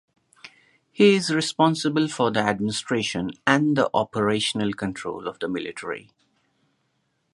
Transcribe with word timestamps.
He 0.91 1.13
is 1.13 1.31
responsible 1.31 2.07
for 2.07 2.31
the 2.31 2.39
administration 2.39 3.33
and 3.45 3.77
the 3.77 3.87
operational 3.93 4.73
control 4.73 5.27
of 5.27 5.37
the 5.37 5.47
military. 5.47 6.09